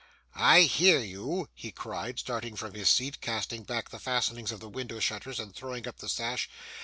'I 0.33 0.61
hear 0.61 0.97
you,' 0.99 1.47
he 1.53 1.71
cried, 1.71 2.17
starting 2.17 2.55
from 2.55 2.73
his 2.73 2.89
seat, 2.89 3.21
casting 3.21 3.61
back 3.61 3.91
the 3.91 3.99
fastenings 3.99 4.51
of 4.51 4.59
the 4.59 4.67
window 4.67 4.97
shutters, 4.99 5.39
and 5.39 5.55
throwing 5.55 5.87
up 5.87 5.97
the 5.99 6.09
sash. 6.09 6.49